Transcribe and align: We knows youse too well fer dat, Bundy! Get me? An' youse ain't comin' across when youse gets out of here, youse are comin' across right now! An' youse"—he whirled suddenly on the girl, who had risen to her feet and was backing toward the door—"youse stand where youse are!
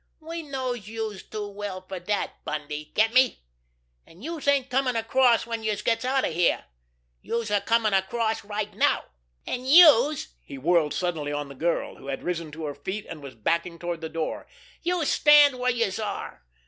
We 0.19 0.41
knows 0.41 0.87
youse 0.87 1.21
too 1.21 1.47
well 1.47 1.81
fer 1.87 1.99
dat, 1.99 2.31
Bundy! 2.43 2.91
Get 2.95 3.13
me? 3.13 3.43
An' 4.07 4.23
youse 4.23 4.47
ain't 4.47 4.71
comin' 4.71 4.95
across 4.95 5.45
when 5.45 5.61
youse 5.61 5.83
gets 5.83 6.03
out 6.03 6.25
of 6.25 6.33
here, 6.33 6.65
youse 7.21 7.51
are 7.51 7.61
comin' 7.61 7.93
across 7.93 8.43
right 8.43 8.73
now! 8.73 9.03
An' 9.45 9.63
youse"—he 9.67 10.57
whirled 10.57 10.95
suddenly 10.95 11.31
on 11.31 11.49
the 11.49 11.53
girl, 11.55 11.97
who 11.97 12.07
had 12.07 12.23
risen 12.23 12.51
to 12.53 12.65
her 12.65 12.73
feet 12.73 13.05
and 13.07 13.21
was 13.21 13.35
backing 13.35 13.77
toward 13.77 14.01
the 14.01 14.09
door—"youse 14.09 15.11
stand 15.11 15.59
where 15.59 15.69
youse 15.69 15.99
are! 15.99 16.47